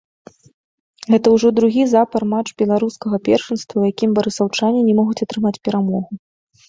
[1.13, 6.09] Гэта ўжо другі запар матч беларускага першынства, у якім барысаўчане не могуць атрымаць перамогу.